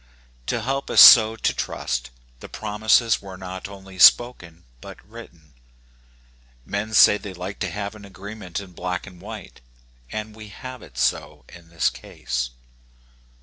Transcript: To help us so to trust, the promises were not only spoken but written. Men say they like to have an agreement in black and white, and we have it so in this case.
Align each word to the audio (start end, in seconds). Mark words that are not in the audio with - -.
To 0.47 0.61
help 0.63 0.89
us 0.89 0.99
so 0.99 1.35
to 1.35 1.53
trust, 1.53 2.09
the 2.39 2.49
promises 2.49 3.21
were 3.21 3.37
not 3.37 3.67
only 3.67 3.99
spoken 3.99 4.63
but 4.81 4.97
written. 5.07 5.53
Men 6.65 6.95
say 6.95 7.19
they 7.19 7.35
like 7.35 7.59
to 7.59 7.69
have 7.69 7.93
an 7.93 8.03
agreement 8.03 8.59
in 8.59 8.71
black 8.71 9.05
and 9.05 9.21
white, 9.21 9.61
and 10.11 10.35
we 10.35 10.47
have 10.47 10.81
it 10.81 10.97
so 10.97 11.45
in 11.53 11.69
this 11.69 11.91
case. 11.91 12.49